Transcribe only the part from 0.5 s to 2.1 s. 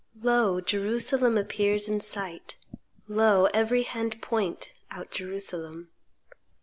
Jerusalem appears in